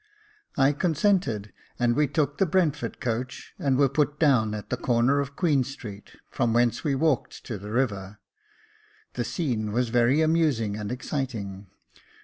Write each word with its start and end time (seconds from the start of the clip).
I 0.57 0.71
consented, 0.73 1.53
and 1.77 1.95
we 1.95 2.07
took 2.07 2.39
the 2.39 2.47
Brentford 2.47 2.99
coach, 2.99 3.53
and 3.59 3.77
were 3.77 3.87
put 3.87 4.17
down 4.19 4.55
at 4.55 4.71
the 4.71 4.75
corner 4.75 5.19
of 5.19 5.35
Queen 5.35 5.63
Street, 5.63 6.13
from 6.31 6.53
whence 6.53 6.83
we 6.83 6.95
walked 6.95 7.45
to 7.45 7.59
the 7.59 7.69
river. 7.69 8.17
The 9.13 9.23
scene 9.23 9.71
was 9.71 9.89
very 9.89 10.21
amusing 10.21 10.75
and 10.75 10.91
exciting. 10.91 11.67